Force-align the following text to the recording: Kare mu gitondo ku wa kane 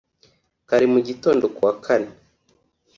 Kare 0.67 0.85
mu 0.93 0.99
gitondo 1.07 1.43
ku 1.55 1.59
wa 1.65 1.73
kane 1.85 2.11